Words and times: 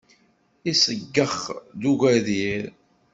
Iseggex 0.71 1.33
d 1.79 1.81
ugadir. 1.91 2.65